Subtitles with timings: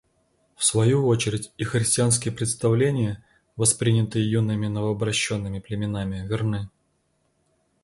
[0.55, 3.23] В свою очередь и христианские представления,
[3.55, 6.71] воспринятые юными новообращенными племенами, верны.